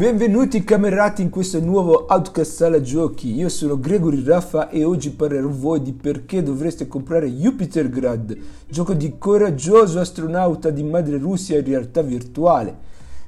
Benvenuti 0.00 0.64
camerati 0.64 1.20
in 1.20 1.28
questo 1.28 1.60
nuovo 1.60 2.06
Outcast 2.08 2.52
Sala 2.54 2.80
Giochi. 2.80 3.34
Io 3.34 3.50
sono 3.50 3.78
Gregory 3.78 4.24
Raffa 4.24 4.70
e 4.70 4.82
oggi 4.82 5.10
parlerò 5.10 5.48
a 5.48 5.52
voi 5.52 5.82
di 5.82 5.92
perché 5.92 6.42
dovreste 6.42 6.88
comprare 6.88 7.28
Jupitergrad, 7.30 8.34
gioco 8.66 8.94
di 8.94 9.18
coraggioso 9.18 10.00
astronauta 10.00 10.70
di 10.70 10.82
madre 10.84 11.18
Russia 11.18 11.58
in 11.58 11.66
realtà 11.66 12.00
virtuale. 12.00 12.78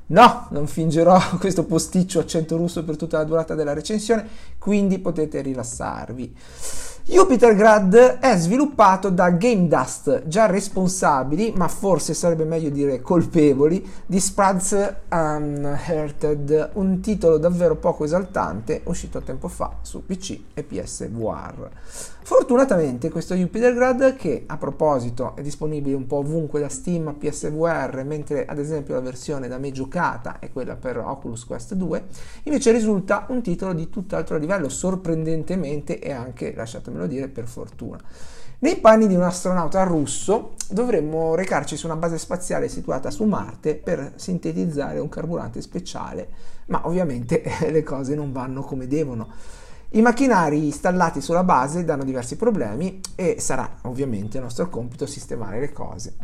No, 0.06 0.46
non 0.48 0.66
fingerò 0.66 1.20
questo 1.38 1.66
posticcio 1.66 2.20
accento 2.20 2.56
russo 2.56 2.82
per 2.84 2.96
tutta 2.96 3.18
la 3.18 3.24
durata 3.24 3.54
della 3.54 3.74
recensione, 3.74 4.26
quindi 4.56 4.98
potete 4.98 5.42
rilassarvi. 5.42 6.34
Jupitergrad 7.04 8.20
è 8.20 8.36
sviluppato 8.36 9.10
da 9.10 9.30
Game 9.30 9.66
Dust, 9.66 10.28
già 10.28 10.46
responsabili, 10.46 11.52
ma 11.56 11.66
forse 11.66 12.14
sarebbe 12.14 12.44
meglio 12.44 12.70
dire 12.70 13.00
colpevoli, 13.00 13.84
di 14.06 14.20
Spuds 14.20 14.94
Unhearted, 15.08 16.70
un 16.74 17.00
titolo 17.00 17.38
davvero 17.38 17.74
poco 17.74 18.04
esaltante 18.04 18.82
uscito 18.84 19.20
tempo 19.20 19.48
fa 19.48 19.78
su 19.82 20.06
PC 20.06 20.38
e 20.54 20.62
PS 20.62 21.08
VR. 21.08 21.68
Fortunatamente 22.24 23.10
questo 23.10 23.34
Jupitergrad, 23.34 24.14
che 24.14 24.44
a 24.46 24.56
proposito 24.56 25.34
è 25.34 25.42
disponibile 25.42 25.96
un 25.96 26.06
po' 26.06 26.18
ovunque 26.18 26.60
da 26.60 26.68
Steam 26.68 27.08
a 27.08 27.14
PSVR, 27.14 28.04
mentre 28.06 28.46
ad 28.46 28.58
esempio 28.58 28.94
la 28.94 29.00
versione 29.00 29.48
da 29.48 29.58
me 29.58 29.72
giocata 29.72 30.38
è 30.38 30.52
quella 30.52 30.76
per 30.76 30.98
Oculus 30.98 31.44
Quest 31.44 31.74
2, 31.74 32.04
invece 32.44 32.70
risulta 32.70 33.26
un 33.28 33.42
titolo 33.42 33.72
di 33.72 33.90
tutt'altro 33.90 34.36
livello, 34.36 34.68
sorprendentemente 34.68 35.98
e 35.98 36.12
anche, 36.12 36.54
lasciatemelo 36.54 37.08
dire, 37.08 37.26
per 37.26 37.48
fortuna. 37.48 38.00
Nei 38.60 38.76
panni 38.76 39.08
di 39.08 39.16
un 39.16 39.22
astronauta 39.22 39.82
russo 39.82 40.54
dovremmo 40.70 41.34
recarci 41.34 41.76
su 41.76 41.86
una 41.86 41.96
base 41.96 42.16
spaziale 42.18 42.68
situata 42.68 43.10
su 43.10 43.24
Marte 43.24 43.74
per 43.74 44.12
sintetizzare 44.14 45.00
un 45.00 45.08
carburante 45.08 45.60
speciale, 45.60 46.28
ma 46.66 46.86
ovviamente 46.86 47.42
le 47.68 47.82
cose 47.82 48.14
non 48.14 48.30
vanno 48.30 48.62
come 48.62 48.86
devono. 48.86 49.28
I 49.94 50.00
macchinari 50.00 50.64
installati 50.64 51.20
sulla 51.20 51.44
base 51.44 51.84
danno 51.84 52.02
diversi 52.02 52.36
problemi 52.36 52.98
e 53.14 53.36
sarà 53.40 53.76
ovviamente 53.82 54.40
nostro 54.40 54.70
compito 54.70 55.04
sistemare 55.04 55.60
le 55.60 55.70
cose. 55.70 56.14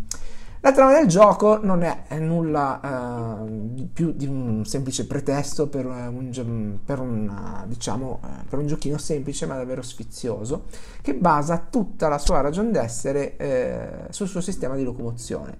La 0.60 0.72
trama 0.72 0.92
del 0.92 1.06
gioco 1.06 1.60
non 1.62 1.82
è 1.82 2.18
nulla 2.18 3.44
eh, 3.46 3.86
più 3.92 4.12
di 4.12 4.26
un 4.26 4.64
semplice 4.64 5.06
pretesto 5.06 5.68
per 5.68 5.86
un, 5.86 6.78
per, 6.84 6.98
una, 6.98 7.64
diciamo, 7.68 8.20
eh, 8.24 8.44
per 8.48 8.58
un, 8.58 8.66
giochino 8.66 8.98
semplice 8.98 9.46
ma 9.46 9.54
davvero 9.54 9.82
sfizioso 9.82 10.64
che 11.00 11.14
basa 11.14 11.64
tutta 11.70 12.08
la 12.08 12.18
sua 12.18 12.40
ragion 12.40 12.72
d'essere 12.72 13.36
eh, 13.36 13.88
sul 14.10 14.26
suo 14.26 14.40
sistema 14.40 14.74
di 14.74 14.82
locomozione. 14.82 15.56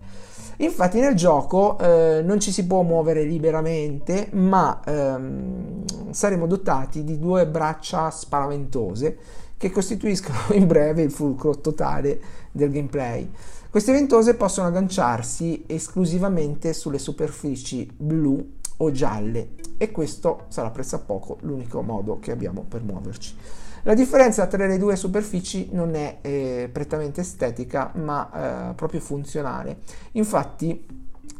Infatti 0.60 0.98
nel 0.98 1.14
gioco 1.14 1.78
eh, 1.78 2.20
non 2.24 2.41
ci 2.41 2.50
si 2.50 2.66
può 2.66 2.82
muovere 2.82 3.22
liberamente, 3.22 4.28
ma 4.32 4.80
ehm, 4.84 5.84
saremo 6.10 6.48
dotati 6.48 7.04
di 7.04 7.20
due 7.20 7.46
braccia 7.46 8.10
sparaventose 8.10 9.16
che 9.56 9.70
costituiscono 9.70 10.38
in 10.54 10.66
breve 10.66 11.02
il 11.02 11.12
fulcro 11.12 11.60
totale 11.60 12.20
del 12.50 12.72
gameplay. 12.72 13.30
Queste 13.70 13.92
ventose 13.92 14.34
possono 14.34 14.69
agganciarsi 14.69 15.64
esclusivamente 15.66 16.72
sulle 16.72 16.98
superfici 16.98 17.86
blu 17.94 18.56
o 18.78 18.91
gialle 18.91 19.56
e 19.77 19.91
questo 19.91 20.47
sarà 20.48 20.70
pressappoco 20.70 21.36
l'unico 21.42 21.83
modo 21.83 22.19
che 22.19 22.30
abbiamo 22.30 22.64
per 22.66 22.83
muoverci. 22.83 23.36
La 23.83 23.92
differenza 23.92 24.47
tra 24.47 24.66
le 24.66 24.78
due 24.78 24.97
superfici 24.97 25.69
non 25.72 25.94
è 25.94 26.19
eh, 26.22 26.70
prettamente 26.72 27.20
estetica, 27.20 27.93
ma 27.97 28.70
eh, 28.70 28.75
proprio 28.75 29.00
funzionale. 29.00 29.81
Infatti, 30.12 30.87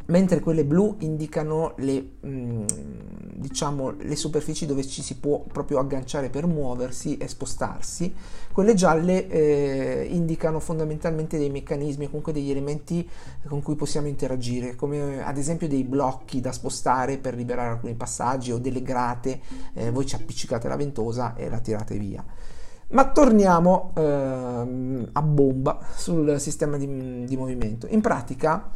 mentre 0.05 0.39
quelle 0.39 0.63
blu 0.65 0.97
indicano 0.99 1.73
le, 1.77 2.11
mh, 2.19 2.29
mm, 2.29 2.65
diciamo, 3.39 3.91
le 3.91 4.15
superfici 4.15 4.65
dove 4.65 4.85
ci 4.85 5.01
si 5.01 5.15
può 5.15 5.39
proprio 5.39 5.79
agganciare 5.79 6.29
per 6.29 6.45
muoversi 6.45 7.17
e 7.17 7.27
spostarsi, 7.27 8.13
quelle 8.51 8.73
gialle 8.73 9.27
eh, 9.27 10.07
indicano 10.09 10.59
fondamentalmente 10.59 11.37
dei 11.37 11.49
meccanismi, 11.49 12.07
comunque 12.07 12.33
degli 12.33 12.51
elementi 12.51 13.07
con 13.47 13.61
cui 13.61 13.75
possiamo 13.75 14.07
interagire, 14.07 14.75
come 14.75 15.23
ad 15.23 15.37
esempio 15.37 15.67
dei 15.67 15.83
blocchi 15.83 16.41
da 16.41 16.51
spostare 16.51 17.17
per 17.17 17.35
liberare 17.35 17.69
alcuni 17.69 17.95
passaggi 17.95 18.51
o 18.51 18.59
delle 18.59 18.81
grate, 18.81 19.39
eh, 19.73 19.91
voi 19.91 20.05
ci 20.05 20.15
appiccicate 20.15 20.67
la 20.67 20.75
ventosa 20.75 21.35
e 21.35 21.49
la 21.49 21.59
tirate 21.59 21.97
via. 21.97 22.23
Ma 22.91 23.11
torniamo 23.11 23.93
eh, 23.95 25.09
a 25.11 25.21
bomba 25.21 25.79
sul 25.95 26.39
sistema 26.39 26.75
di, 26.75 27.23
di 27.23 27.37
movimento. 27.37 27.85
In 27.89 28.01
pratica 28.01 28.71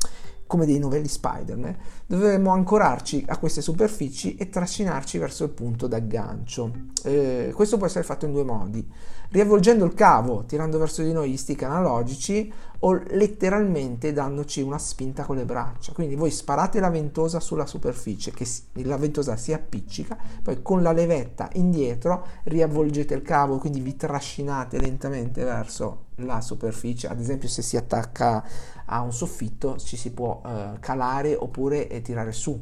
come 0.54 0.68
dei 0.68 0.78
novelli 0.78 1.08
Spider-Man, 1.08 1.76
dovremmo 2.06 2.52
ancorarci 2.52 3.26
a 3.28 3.40
queste 3.40 3.60
superfici 3.60 4.36
e 4.36 4.50
trascinarci 4.50 5.18
verso 5.18 5.46
il 5.46 5.50
punto 5.50 5.88
d'aggancio. 5.88 6.72
Eh, 7.06 7.52
questo 7.56 7.78
può 7.78 7.88
essere 7.88 8.04
fatto 8.04 8.28
in 8.28 8.34
due 8.34 8.44
modi, 8.44 8.88
riavvolgendo 9.32 9.84
il 9.84 9.96
cavo, 9.96 10.46
tirando 10.46 10.78
verso 10.78 11.02
di 11.02 11.12
noi 11.12 11.32
gli 11.32 11.38
stick 11.38 11.64
analogici 11.64 12.54
o 12.82 12.94
letteralmente 12.94 14.14
dandoci 14.14 14.62
una 14.62 14.78
spinta 14.78 15.24
con 15.24 15.38
le 15.38 15.46
braccia. 15.46 15.92
Quindi 15.92 16.14
voi 16.14 16.30
sparate 16.30 16.80
la 16.80 16.92
ventosa 16.92 17.40
sulla 17.40 17.66
superficie, 17.66 18.30
che 18.30 18.46
la 18.84 18.98
ventosa 18.98 19.36
si 19.36 19.54
appiccica, 19.54 20.16
poi 20.44 20.62
con 20.62 20.84
la 20.84 20.92
levetta 20.92 21.50
indietro 21.54 22.28
riavvolgete 22.44 23.16
il 23.16 23.24
cavo, 23.24 23.58
quindi 23.58 23.80
vi 23.80 23.96
trascinate 23.96 24.78
lentamente 24.78 25.44
verso 25.44 26.03
la 26.18 26.42
superficie. 26.42 27.08
Ad 27.08 27.20
esempio 27.20 27.48
se 27.48 27.62
si 27.62 27.78
attacca 27.78 28.44
a 28.86 29.02
un 29.02 29.14
soffitto 29.14 29.78
ci 29.78 29.98
si 29.98 30.12
può 30.12 30.42
eh, 30.46 30.80
calare 30.80 31.36
oppure 31.36 31.88
eh, 31.88 32.02
tirare 32.02 32.32
su. 32.32 32.60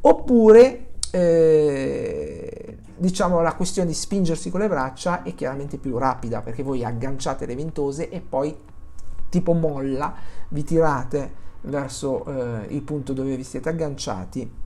Oppure 0.00 0.86
eh, 1.10 2.78
diciamo 2.96 3.40
la 3.40 3.54
questione 3.54 3.88
di 3.88 3.94
spingersi 3.94 4.50
con 4.50 4.60
le 4.60 4.68
braccia 4.68 5.22
è 5.22 5.34
chiaramente 5.34 5.78
più 5.78 5.98
rapida 5.98 6.42
perché 6.42 6.62
voi 6.62 6.84
agganciate 6.84 7.46
le 7.46 7.54
ventose 7.54 8.08
e 8.08 8.20
poi 8.20 8.56
tipo 9.28 9.52
molla, 9.52 10.14
vi 10.48 10.62
tirate 10.62 11.44
verso 11.62 12.24
eh, 12.24 12.66
il 12.68 12.82
punto 12.82 13.12
dove 13.12 13.36
vi 13.36 13.42
siete 13.42 13.68
agganciati 13.68 14.64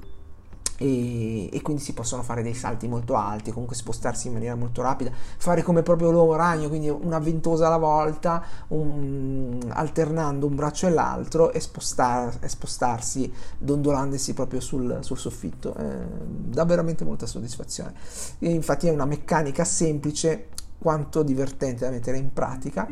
e, 0.82 1.54
e, 1.54 1.60
quindi 1.60 1.82
si 1.82 1.92
possono 1.92 2.22
fare 2.22 2.42
dei 2.42 2.54
salti 2.54 2.88
molto 2.88 3.14
alti, 3.14 3.50
comunque 3.50 3.76
spostarsi 3.76 4.28
in 4.28 4.32
maniera 4.32 4.54
molto 4.54 4.80
rapida, 4.80 5.10
fare 5.12 5.62
come 5.62 5.82
proprio 5.82 6.10
l'uomo 6.10 6.36
ragno, 6.36 6.68
quindi 6.68 6.88
una 6.88 7.18
ventosa 7.18 7.66
alla 7.66 7.76
volta, 7.76 8.42
un, 8.68 9.58
alternando 9.68 10.46
un 10.46 10.54
braccio 10.54 10.86
e 10.86 10.90
l'altro 10.90 11.52
e, 11.52 11.60
spostar, 11.60 12.38
e 12.40 12.48
spostarsi 12.48 13.30
dondolandosi 13.58 14.32
proprio 14.32 14.60
sul, 14.60 15.00
sul 15.02 15.18
soffitto. 15.18 15.76
Eh, 15.76 15.84
dà 16.26 16.64
veramente 16.64 17.04
molta 17.04 17.26
soddisfazione. 17.26 17.92
E 18.38 18.50
infatti 18.50 18.86
è 18.86 18.90
una 18.90 19.04
meccanica 19.04 19.64
semplice 19.64 20.48
quanto 20.78 21.22
divertente 21.22 21.84
da 21.84 21.90
mettere 21.90 22.16
in 22.16 22.32
pratica 22.32 22.88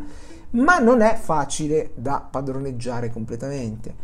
ma 0.51 0.79
non 0.79 1.01
è 1.03 1.15
facile 1.15 1.91
da 1.95 2.21
padroneggiare 2.21 3.11
completamente. 3.11 3.95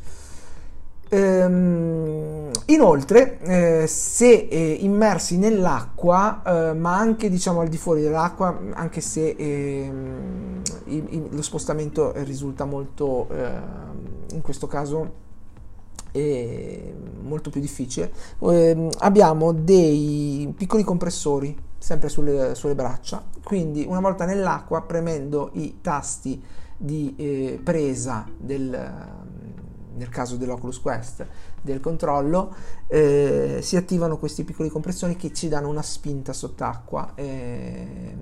Ehm, 1.14 2.50
inoltre, 2.66 3.38
eh, 3.42 3.86
se 3.86 4.48
eh, 4.50 4.78
immersi 4.80 5.38
nell'acqua, 5.38 6.42
eh, 6.44 6.72
ma 6.72 6.96
anche 6.98 7.30
diciamo 7.30 7.60
al 7.60 7.68
di 7.68 7.76
fuori 7.76 8.02
dell'acqua, 8.02 8.58
anche 8.72 9.00
se 9.00 9.36
ehm, 9.38 10.62
il, 10.86 11.06
il, 11.10 11.28
lo 11.30 11.42
spostamento 11.42 12.12
risulta 12.24 12.64
molto, 12.64 13.28
ehm, 13.30 14.32
in 14.32 14.40
questo 14.40 14.66
caso, 14.66 15.22
molto 17.22 17.50
più 17.50 17.60
difficile, 17.60 18.12
ehm, 18.40 18.88
abbiamo 18.98 19.52
dei 19.52 20.52
piccoli 20.56 20.82
compressori 20.82 21.56
sempre 21.78 22.08
sulle, 22.08 22.56
sulle, 22.56 22.74
braccia. 22.74 23.22
Quindi 23.42 23.84
una 23.86 24.00
volta 24.00 24.24
nell'acqua, 24.24 24.82
premendo 24.82 25.50
i 25.54 25.78
tasti 25.80 26.42
di 26.76 27.14
eh, 27.16 27.60
presa 27.62 28.26
del, 28.36 28.70
nel 29.96 30.08
caso 30.08 30.36
dell'Oculus 30.36 30.80
Quest 30.80 31.26
del 31.60 31.80
controllo, 31.80 32.54
eh, 32.86 33.58
si 33.62 33.76
attivano 33.76 34.18
questi 34.18 34.44
piccoli 34.44 34.68
compressori 34.68 35.16
che 35.16 35.32
ci 35.32 35.48
danno 35.48 35.68
una 35.68 35.82
spinta 35.82 36.32
sott'acqua, 36.32 37.12
eh, 37.14 38.16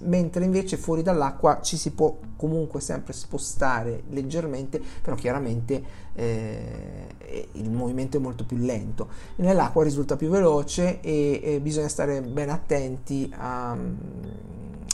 mentre 0.00 0.44
invece 0.44 0.76
fuori 0.76 1.02
dall'acqua 1.02 1.60
ci 1.60 1.76
si 1.76 1.90
può 1.92 2.16
comunque 2.36 2.80
sempre 2.80 3.12
spostare 3.12 4.04
leggermente, 4.08 4.80
però 5.02 5.14
chiaramente 5.14 5.82
eh, 6.14 7.06
il 7.52 7.70
movimento 7.70 8.16
è 8.16 8.20
molto 8.20 8.44
più 8.44 8.56
lento. 8.56 9.08
Nell'acqua 9.36 9.84
risulta 9.84 10.16
più 10.16 10.28
veloce 10.28 11.00
e, 11.00 11.40
e 11.42 11.60
bisogna 11.60 11.88
stare 11.88 12.22
ben 12.22 12.48
attenti 12.48 13.30
a 13.36 13.76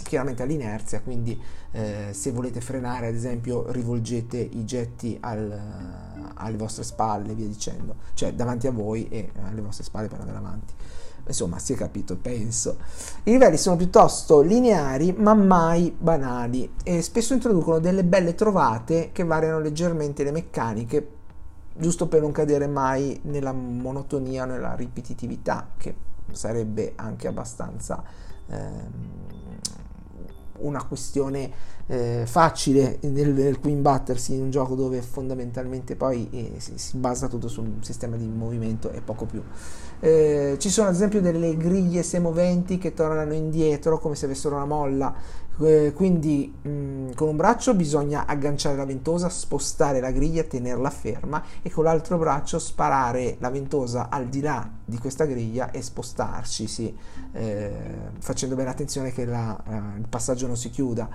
chiaramente 0.08 0.42
all'inerzia, 0.42 1.00
quindi 1.00 1.40
eh, 1.72 2.08
se 2.12 2.30
volete 2.30 2.60
frenare 2.60 3.08
ad 3.08 3.14
esempio 3.14 3.70
rivolgete 3.70 4.36
i 4.38 4.64
getti 4.64 5.16
al, 5.20 5.60
alle 6.34 6.56
vostre 6.56 6.84
spalle, 6.84 7.34
via 7.34 7.46
dicendo, 7.46 7.96
cioè 8.14 8.32
davanti 8.32 8.66
a 8.66 8.70
voi 8.70 9.08
e 9.08 9.30
alle 9.44 9.60
vostre 9.60 9.84
spalle 9.84 10.08
per 10.08 10.20
andare 10.20 10.38
avanti. 10.38 10.74
Insomma, 11.26 11.58
si 11.58 11.72
è 11.72 11.76
capito, 11.76 12.16
penso. 12.16 12.76
I 13.24 13.32
livelli 13.32 13.56
sono 13.56 13.74
piuttosto 13.74 14.40
lineari, 14.42 15.12
ma 15.12 15.34
mai 15.34 15.94
banali, 15.96 16.74
e 16.84 17.02
spesso 17.02 17.34
introducono 17.34 17.80
delle 17.80 18.04
belle 18.04 18.36
trovate 18.36 19.10
che 19.12 19.24
variano 19.24 19.58
leggermente 19.58 20.22
le 20.22 20.30
meccaniche 20.30 21.08
giusto 21.78 22.06
per 22.06 22.20
non 22.22 22.32
cadere 22.32 22.66
mai 22.66 23.18
nella 23.24 23.52
monotonia, 23.52 24.44
nella 24.44 24.74
ripetitività, 24.74 25.70
che 25.76 25.94
sarebbe 26.32 26.92
anche 26.96 27.28
abbastanza 27.28 28.02
ehm, 28.46 29.14
una 30.60 30.84
questione 30.84 31.52
eh, 31.88 32.24
facile 32.26 32.98
nel, 33.02 33.32
nel, 33.32 33.60
cui 33.60 33.70
imbattersi 33.70 34.34
in 34.34 34.42
un 34.42 34.50
gioco 34.50 34.74
dove 34.74 35.02
fondamentalmente 35.02 35.94
poi 35.94 36.28
eh, 36.30 36.54
si, 36.58 36.72
si, 36.76 36.96
basa 36.96 37.28
tutto 37.28 37.48
su 37.48 37.60
un 37.60 37.82
sistema 37.82 38.16
di 38.16 38.26
movimento 38.26 38.90
e 38.90 39.00
poco 39.00 39.24
più. 39.26 39.42
Eh, 40.00 40.56
ci 40.58 40.68
sono 40.68 40.88
ad 40.88 40.94
esempio 40.94 41.20
delle 41.20 41.56
griglie 41.56 42.02
semoventi 42.02 42.78
che 42.78 42.92
tornano 42.92 43.32
indietro 43.32 43.98
come 43.98 44.14
se 44.14 44.26
avessero 44.26 44.56
una 44.56 44.66
molla 44.66 45.14
eh, 45.58 45.92
quindi 45.94 46.54
mh, 46.60 46.68
mm, 46.68 47.10
con 47.14 47.28
un 47.28 47.36
braccio 47.36 47.74
bisogna 47.74 48.26
agganciare 48.26 48.76
la 48.76 48.84
ventosa, 48.84 49.30
spostare 49.30 50.00
la 50.00 50.10
griglia, 50.10 50.42
tenerla 50.42 50.90
ferma 50.90 51.42
e 51.62 51.70
con 51.70 51.84
l'altro 51.84 52.18
braccio 52.18 52.58
sparare 52.58 53.36
la 53.40 53.50
ventosa 53.50 54.08
al 54.10 54.26
di 54.26 54.40
là 54.40 54.68
di 54.84 54.98
questa 54.98 55.24
griglia 55.24 55.70
e 55.70 55.80
spostarci, 55.80 56.66
sì, 56.66 56.94
eh, 57.32 57.72
facendo 58.18 58.54
bene 58.54 58.68
attenzione 58.68 59.12
che 59.12 59.24
la, 59.24 59.58
eh, 59.66 59.98
il 59.98 60.06
passaggio 60.08 60.46
non 60.46 60.56
si 60.56 60.68
chiuda. 60.68 61.08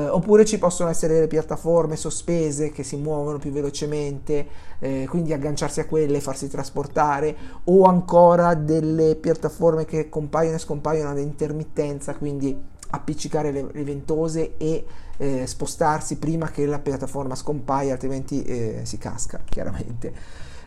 Eh, 0.00 0.08
oppure 0.08 0.44
ci 0.44 0.58
possono 0.58 0.88
essere 0.88 1.14
delle 1.14 1.26
piattaforme 1.26 1.96
sospese 1.96 2.70
che 2.70 2.82
si 2.82 2.96
muovono 2.96 3.38
più 3.38 3.50
velocemente, 3.50 4.46
eh, 4.78 5.06
quindi 5.08 5.32
agganciarsi 5.32 5.80
a 5.80 5.86
quelle 5.86 6.18
e 6.18 6.20
farsi 6.20 6.48
trasportare, 6.48 7.36
o 7.64 7.84
ancora 7.84 8.54
delle 8.54 9.16
piattaforme 9.16 9.84
che 9.84 10.08
compaiono 10.08 10.56
e 10.56 10.60
scompaiono 10.60 11.10
ad 11.10 11.18
intermittenza, 11.18 12.14
quindi 12.14 12.56
appiccicare 12.92 13.52
le, 13.52 13.66
le 13.70 13.84
ventose 13.84 14.56
e 14.56 14.84
eh, 15.16 15.46
spostarsi 15.46 16.16
prima 16.16 16.50
che 16.50 16.66
la 16.66 16.78
piattaforma 16.78 17.34
scompaia, 17.34 17.92
altrimenti 17.92 18.42
eh, 18.42 18.80
si 18.84 18.98
casca 18.98 19.40
chiaramente. 19.44 20.12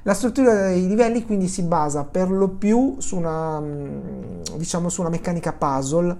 La 0.03 0.13
struttura 0.13 0.67
dei 0.67 0.85
livelli 0.85 1.25
quindi 1.25 1.47
si 1.47 1.63
basa 1.63 2.03
per 2.03 2.29
lo 2.29 2.49
più 2.49 2.97
su 2.99 3.15
una, 3.15 3.59
mm, 3.59 4.41
diciamo, 4.57 4.89
su 4.89 4.99
una 4.99 5.09
meccanica 5.09 5.53
puzzle 5.53 6.17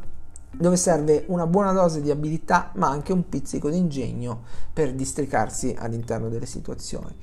dove 0.57 0.75
serve 0.77 1.25
una 1.27 1.47
buona 1.47 1.71
dose 1.71 2.01
di 2.01 2.11
abilità 2.11 2.71
ma 2.75 2.89
anche 2.89 3.13
un 3.13 3.27
pizzico 3.27 3.69
di 3.69 3.77
ingegno 3.77 4.44
per 4.71 4.94
districarsi 4.94 5.75
all'interno 5.77 6.29
delle 6.29 6.45
situazioni. 6.45 7.15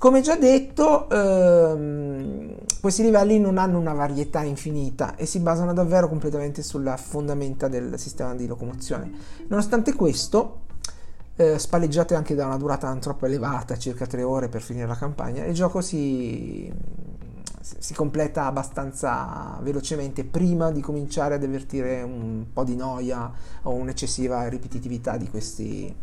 Come 0.00 0.22
già 0.22 0.34
detto, 0.34 1.10
ehm, 1.10 2.54
questi 2.80 3.02
livelli 3.02 3.38
non 3.38 3.58
hanno 3.58 3.78
una 3.78 3.92
varietà 3.92 4.42
infinita 4.42 5.14
e 5.14 5.26
si 5.26 5.40
basano 5.40 5.74
davvero 5.74 6.08
completamente 6.08 6.62
sulla 6.62 6.96
fondamenta 6.96 7.68
del 7.68 7.98
sistema 7.98 8.34
di 8.34 8.46
locomozione. 8.46 9.10
Nonostante 9.48 9.92
questo, 9.94 10.60
eh, 11.36 11.58
spalleggiate 11.58 12.14
anche 12.14 12.34
da 12.34 12.46
una 12.46 12.56
durata 12.56 12.88
non 12.88 12.98
troppo 12.98 13.26
elevata, 13.26 13.76
circa 13.76 14.06
3 14.06 14.22
ore 14.22 14.48
per 14.48 14.62
finire 14.62 14.86
la 14.86 14.96
campagna, 14.96 15.44
il 15.44 15.52
gioco 15.52 15.82
si, 15.82 16.72
si 17.60 17.94
completa 17.94 18.46
abbastanza 18.46 19.58
velocemente 19.62 20.24
prima 20.24 20.70
di 20.70 20.80
cominciare 20.80 21.34
ad 21.34 21.42
avvertire 21.42 22.02
un 22.02 22.46
po' 22.52 22.64
di 22.64 22.76
noia 22.76 23.30
o 23.62 23.72
un'eccessiva 23.72 24.48
ripetitività 24.48 25.16
di 25.16 25.28
questi, 25.28 25.94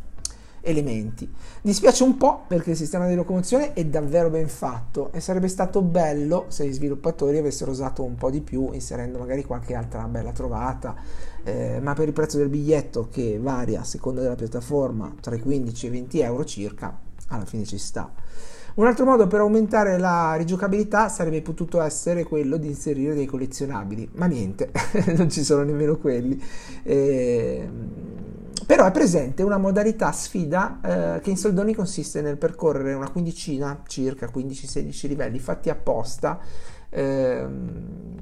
elementi. 0.67 1.29
Dispiace 1.61 2.03
un 2.03 2.17
po' 2.17 2.43
perché 2.47 2.71
il 2.71 2.75
sistema 2.75 3.07
di 3.07 3.15
locomozione 3.15 3.73
è 3.73 3.85
davvero 3.85 4.29
ben 4.29 4.47
fatto 4.47 5.11
e 5.11 5.19
sarebbe 5.19 5.47
stato 5.47 5.81
bello 5.81 6.45
se 6.49 6.67
gli 6.67 6.73
sviluppatori 6.73 7.37
avessero 7.37 7.71
usato 7.71 8.03
un 8.03 8.15
po' 8.15 8.29
di 8.29 8.41
più 8.41 8.71
inserendo 8.73 9.17
magari 9.17 9.43
qualche 9.43 9.75
altra 9.75 10.03
bella 10.03 10.31
trovata, 10.31 10.95
eh, 11.43 11.79
ma 11.81 11.93
per 11.93 12.07
il 12.07 12.13
prezzo 12.13 12.37
del 12.37 12.49
biglietto 12.49 13.07
che 13.09 13.39
varia 13.39 13.81
a 13.81 13.85
seconda 13.85 14.21
della 14.21 14.35
piattaforma 14.35 15.13
tra 15.19 15.35
i 15.35 15.39
15 15.39 15.85
e 15.85 15.89
i 15.89 15.91
20 15.91 16.19
euro 16.19 16.45
circa, 16.45 16.99
alla 17.29 17.45
fine 17.45 17.65
ci 17.65 17.77
sta. 17.77 18.11
Un 18.77 18.85
altro 18.85 19.05
modo 19.05 19.25
per 19.25 19.39
aumentare 19.39 19.97
la 19.97 20.35
rigiocabilità 20.35 21.09
sarebbe 21.09 21.41
potuto 21.41 21.81
essere 21.81 22.23
quello 22.23 22.57
di 22.57 22.67
inserire 22.67 23.15
dei 23.15 23.25
collezionabili, 23.25 24.11
ma 24.13 24.27
niente, 24.27 24.71
non 25.17 25.31
ci 25.31 25.43
sono 25.43 25.63
nemmeno 25.63 25.97
quelli. 25.97 26.39
Eh, 26.83 27.67
però 28.67 28.85
è 28.85 28.91
presente 28.91 29.41
una 29.41 29.57
modalità 29.57 30.11
sfida 30.11 31.15
eh, 31.15 31.21
che 31.21 31.31
in 31.31 31.37
soldoni 31.37 31.73
consiste 31.73 32.21
nel 32.21 32.37
percorrere 32.37 32.93
una 32.93 33.09
quindicina, 33.09 33.81
circa 33.87 34.29
15-16 34.31 35.07
livelli 35.07 35.39
fatti 35.39 35.71
apposta, 35.71 36.39
ehm, 36.89 38.15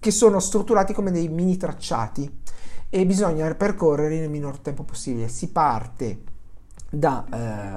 che 0.00 0.10
sono 0.12 0.40
strutturati 0.40 0.94
come 0.94 1.10
dei 1.10 1.28
mini 1.28 1.58
tracciati 1.58 2.40
e 2.88 3.04
bisogna 3.04 3.54
percorrerli 3.54 4.18
nel 4.18 4.30
minor 4.30 4.60
tempo 4.60 4.82
possibile. 4.82 5.28
Si 5.28 5.50
parte 5.50 6.35
da, 6.96 7.24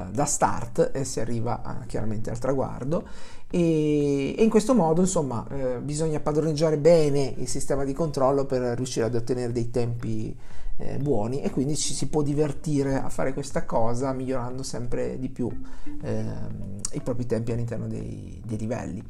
eh, 0.07 0.12
da 0.12 0.25
start 0.25 0.92
e 0.94 1.04
si 1.04 1.19
arriva 1.19 1.62
a, 1.62 1.83
chiaramente 1.86 2.30
al 2.30 2.39
traguardo. 2.39 3.07
E, 3.50 4.36
e, 4.38 4.44
in 4.44 4.50
questo 4.50 4.74
modo 4.74 5.01
insomma 5.01 5.45
eh, 5.50 5.80
bisogna 5.80 6.19
padroneggiare 6.19 6.77
bene 6.77 7.33
il 7.38 7.48
sistema 7.48 7.83
di 7.83 7.94
controllo 7.94 8.45
per 8.45 8.62
riuscire 8.75 9.06
ad 9.06 9.16
ottenere 9.16 9.51
dei 9.51 9.69
tempi 9.69 10.36
eh, 10.77 10.98
buoni. 10.98 11.42
E 11.42 11.50
quindi 11.51 11.75
ci 11.75 11.94
si 11.94 12.07
può 12.07 12.21
divertire 12.21 12.95
a 13.01 13.10
fare 13.10 13.33
questa 13.33 13.66
cosa 13.66 14.13
migliorando 14.13 14.63
sempre 14.63 15.19
di 15.19 15.30
più 15.30 15.50
eh, 16.01 16.25
i 16.94 17.01
propri 17.01 17.25
tempi 17.25 17.51
all'interno 17.51 17.88
dei, 17.88 18.42
dei 18.45 18.57
livelli. 18.57 19.04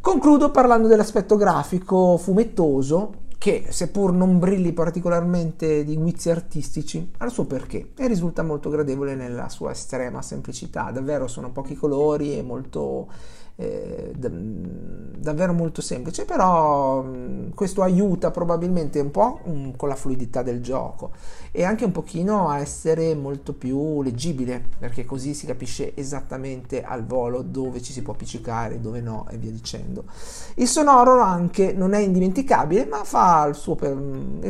Concludo 0.00 0.50
parlando 0.50 0.88
dell'aspetto 0.88 1.36
grafico 1.36 2.16
fumettoso 2.16 3.30
che 3.42 3.64
seppur 3.70 4.12
non 4.12 4.38
brilli 4.38 4.72
particolarmente 4.72 5.82
di 5.82 5.96
guizzi 5.96 6.30
artistici, 6.30 7.10
ha 7.18 7.24
il 7.24 7.32
suo 7.32 7.44
perché 7.44 7.88
e 7.96 8.06
risulta 8.06 8.44
molto 8.44 8.70
gradevole 8.70 9.16
nella 9.16 9.48
sua 9.48 9.72
estrema 9.72 10.22
semplicità. 10.22 10.92
Davvero 10.92 11.26
sono 11.26 11.50
pochi 11.50 11.74
colori 11.74 12.38
e 12.38 12.42
molto 12.42 13.08
eh, 13.56 14.12
davvero 15.22 15.52
molto 15.52 15.80
semplice, 15.80 16.24
però 16.24 17.02
mh, 17.02 17.54
questo 17.54 17.82
aiuta 17.82 18.30
probabilmente 18.30 18.98
un 19.00 19.10
po' 19.10 19.40
mh, 19.44 19.76
con 19.76 19.88
la 19.88 19.94
fluidità 19.94 20.42
del 20.42 20.60
gioco 20.60 21.10
e 21.52 21.64
anche 21.64 21.84
un 21.84 21.92
pochino 21.92 22.48
a 22.48 22.58
essere 22.58 23.14
molto 23.14 23.52
più 23.52 24.02
leggibile, 24.02 24.62
perché 24.78 25.04
così 25.04 25.34
si 25.34 25.46
capisce 25.46 25.94
esattamente 25.94 26.82
al 26.82 27.04
volo 27.04 27.42
dove 27.42 27.82
ci 27.82 27.92
si 27.92 28.02
può 28.02 28.14
appiccicare, 28.14 28.80
dove 28.80 29.00
no 29.00 29.26
e 29.30 29.36
via 29.36 29.50
dicendo. 29.50 30.04
Il 30.54 30.66
sonoro 30.66 31.20
anche 31.20 31.72
non 31.72 31.92
è 31.92 31.98
indimenticabile, 31.98 32.86
ma 32.86 33.04
fa 33.04 33.46
il 33.46 33.54
suo, 33.54 33.74
per, 33.74 33.96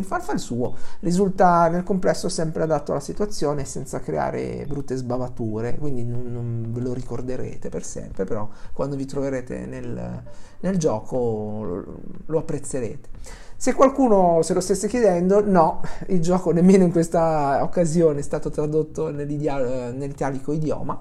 fa, 0.03 0.21
fa 0.21 0.33
il 0.33 0.38
suo. 0.38 0.75
risulta 1.00 1.69
nel 1.69 1.83
complesso 1.83 2.29
sempre 2.29 2.62
adatto 2.62 2.93
alla 2.93 3.00
situazione 3.00 3.65
senza 3.65 4.00
creare 4.00 4.65
brutte 4.67 4.97
sbavature, 4.97 5.76
quindi 5.79 6.05
non, 6.05 6.33
non 6.33 6.67
ve 6.71 6.81
lo 6.81 6.93
ricorderete 6.93 7.69
per 7.69 7.85
sempre, 7.85 8.25
però 8.25 8.49
quando 8.73 8.92
quando 8.93 8.97
vi 8.97 9.07
troverete 9.07 9.67
nel, 9.67 10.23
nel 10.61 10.77
gioco 10.77 11.85
lo 12.27 12.39
apprezzerete. 12.39 13.09
Se 13.57 13.75
qualcuno 13.75 14.43
se 14.43 14.55
lo 14.55 14.61
stesse 14.61 14.89
chiedendo, 14.89 15.45
no, 15.45 15.81
il 16.09 16.21
gioco 16.21 16.51
nemmeno 16.51 16.85
in 16.85 16.91
questa 16.91 17.61
occasione 17.63 18.19
è 18.19 18.23
stato 18.23 18.51
tradotto 18.51 19.11
nell'italico 19.11 20.53
idioma, 20.53 21.01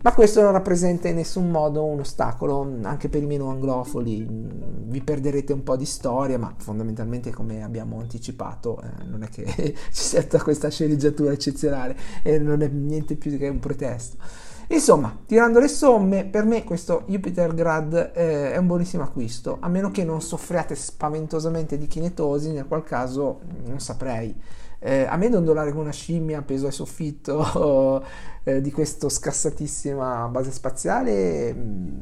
ma 0.00 0.12
questo 0.12 0.40
non 0.40 0.52
rappresenta 0.52 1.08
in 1.08 1.16
nessun 1.16 1.50
modo 1.50 1.84
un 1.84 1.98
ostacolo 1.98 2.60
anche 2.82 3.08
per 3.08 3.22
i 3.22 3.26
meno 3.26 3.48
anglofoli. 3.48 4.24
Vi 4.24 5.02
perderete 5.02 5.52
un 5.52 5.64
po' 5.64 5.76
di 5.76 5.84
storia, 5.84 6.38
ma 6.38 6.54
fondamentalmente, 6.56 7.32
come 7.32 7.64
abbiamo 7.64 7.98
anticipato, 7.98 8.80
eh, 8.80 9.04
non 9.04 9.24
è 9.24 9.28
che 9.28 9.44
ci 9.74 9.74
sia 9.90 10.24
questa 10.40 10.70
sceneggiatura 10.70 11.32
eccezionale 11.32 11.96
e 12.22 12.38
non 12.38 12.62
è 12.62 12.68
niente 12.68 13.16
più 13.16 13.36
che 13.36 13.48
un 13.48 13.58
pretesto. 13.58 14.46
Insomma, 14.70 15.16
tirando 15.24 15.60
le 15.60 15.68
somme, 15.68 16.26
per 16.26 16.44
me 16.44 16.62
questo 16.62 17.04
Jupiter 17.06 17.54
Grad 17.54 18.12
eh, 18.14 18.52
è 18.52 18.56
un 18.58 18.66
buonissimo 18.66 19.02
acquisto, 19.02 19.56
a 19.60 19.68
meno 19.68 19.90
che 19.90 20.04
non 20.04 20.20
soffriate 20.20 20.74
spaventosamente 20.74 21.78
di 21.78 21.86
kinetosi, 21.86 22.52
nel 22.52 22.66
qual 22.66 22.84
caso 22.84 23.40
non 23.64 23.80
saprei. 23.80 24.34
Eh, 24.80 25.04
a 25.04 25.16
me 25.16 25.30
dondolare 25.30 25.70
come 25.70 25.84
una 25.84 25.92
scimmia 25.92 26.38
appeso 26.38 26.66
al 26.66 26.72
soffitto 26.72 28.04
eh, 28.44 28.60
di 28.60 28.70
questa 28.70 29.08
scassatissima 29.08 30.28
base 30.28 30.52
spaziale 30.52 31.52
mm, 31.52 32.00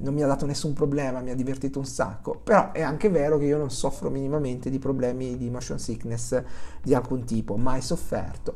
non 0.00 0.14
mi 0.14 0.22
ha 0.22 0.26
dato 0.26 0.46
nessun 0.46 0.72
problema, 0.72 1.20
mi 1.20 1.30
ha 1.30 1.34
divertito 1.36 1.78
un 1.78 1.84
sacco, 1.84 2.40
però 2.42 2.72
è 2.72 2.80
anche 2.80 3.10
vero 3.10 3.38
che 3.38 3.44
io 3.44 3.58
non 3.58 3.70
soffro 3.70 4.08
minimamente 4.10 4.70
di 4.70 4.78
problemi 4.78 5.36
di 5.36 5.50
motion 5.50 5.78
sickness 5.78 6.42
di 6.82 6.94
alcun 6.94 7.24
tipo, 7.24 7.56
mai 7.56 7.82
sofferto. 7.82 8.54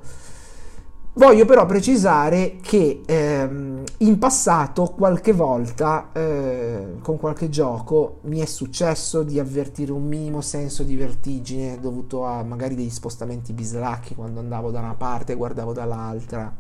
Voglio 1.17 1.45
però 1.45 1.65
precisare 1.65 2.57
che 2.61 3.03
ehm, 3.07 3.85
in 3.99 4.19
passato 4.19 4.87
qualche 4.87 5.33
volta 5.33 6.11
eh, 6.13 6.97
con 7.01 7.19
qualche 7.19 7.49
gioco 7.49 8.19
mi 8.23 8.41
è 8.41 8.47
successo 8.47 9.23
di 9.23 9.39
avvertire 9.39 9.93
un 9.93 10.09
minimo 10.09 10.41
senso 10.41 10.83
di 10.83 10.97
vertigine 10.97 11.79
dovuto 11.79 12.25
a 12.25 12.43
magari 12.43 12.75
degli 12.75 12.91
spostamenti 12.91 13.53
bislacchi 13.53 14.17
quando 14.17 14.41
andavo 14.41 14.73
da 14.73 14.81
una 14.81 14.95
parte 14.95 15.33
e 15.33 15.37
guardavo 15.37 15.73
dall'altra, 15.73 16.53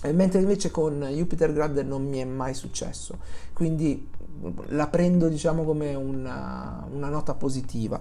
eh, 0.00 0.12
mentre 0.12 0.40
invece 0.40 0.70
con 0.70 1.06
Jupiter 1.12 1.52
Grad 1.52 1.76
non 1.80 2.02
mi 2.08 2.20
è 2.20 2.24
mai 2.24 2.54
successo, 2.54 3.18
quindi 3.52 4.08
la 4.68 4.86
prendo 4.86 5.28
diciamo 5.28 5.62
come 5.62 5.94
una, 5.94 6.86
una 6.90 7.10
nota 7.10 7.34
positiva. 7.34 8.00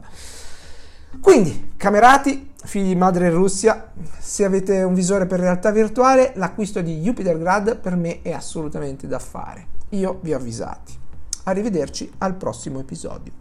Quindi, 1.21 1.71
camerati, 1.75 2.51
figli 2.63 2.87
di 2.87 2.95
madre 2.95 3.29
Russia, 3.29 3.91
se 4.17 4.43
avete 4.45 4.83
un 4.83 4.93
visore 4.93 5.25
per 5.25 5.39
realtà 5.39 5.71
virtuale, 5.71 6.33
l'acquisto 6.35 6.81
di 6.81 6.99
Jupiter 7.01 7.37
Grad 7.37 7.77
per 7.77 7.95
me 7.95 8.21
è 8.21 8.31
assolutamente 8.31 9.07
da 9.07 9.19
fare. 9.19 9.67
Io 9.89 10.19
vi 10.21 10.33
ho 10.33 10.37
avvisati. 10.37 10.97
Arrivederci 11.43 12.11
al 12.19 12.35
prossimo 12.35 12.79
episodio. 12.79 13.31